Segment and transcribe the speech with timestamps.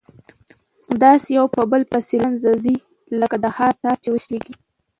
[1.01, 2.75] داسي يو په بل پسي له منځه ځي
[3.19, 4.53] لكه د هار تار چي وشلېږي